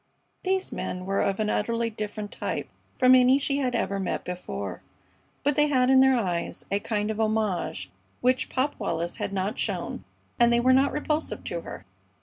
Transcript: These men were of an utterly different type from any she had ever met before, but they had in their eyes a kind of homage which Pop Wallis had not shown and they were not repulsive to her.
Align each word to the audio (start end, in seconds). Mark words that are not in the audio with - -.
These 0.41 0.71
men 0.71 1.05
were 1.05 1.21
of 1.21 1.39
an 1.39 1.51
utterly 1.51 1.91
different 1.91 2.31
type 2.31 2.67
from 2.97 3.13
any 3.13 3.37
she 3.37 3.57
had 3.57 3.75
ever 3.75 3.99
met 3.99 4.23
before, 4.23 4.81
but 5.43 5.55
they 5.55 5.67
had 5.67 5.91
in 5.91 5.99
their 5.99 6.15
eyes 6.17 6.65
a 6.71 6.79
kind 6.79 7.11
of 7.11 7.19
homage 7.21 7.91
which 8.19 8.49
Pop 8.49 8.73
Wallis 8.79 9.17
had 9.17 9.31
not 9.31 9.59
shown 9.59 10.03
and 10.39 10.51
they 10.51 10.59
were 10.59 10.73
not 10.73 10.91
repulsive 10.91 11.43
to 11.43 11.61
her. 11.61 11.85